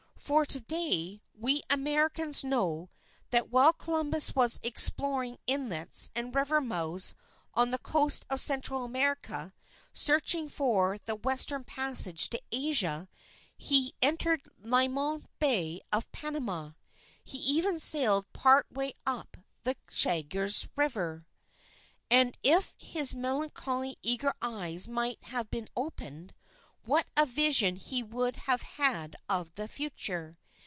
[0.23, 2.91] For to day, we Americans know
[3.31, 7.15] that while Columbus was exploring inlets and river mouths
[7.55, 9.51] on the coast of Central America
[9.93, 13.09] searching for the Western Passage to Asia,
[13.57, 16.73] he entered Limon Bay of Panama.
[17.23, 21.25] He even sailed part way up the Chagres River.
[22.11, 26.35] And if his melancholy eager eyes might have been opened,
[26.83, 30.35] what a vision he would have had of the future!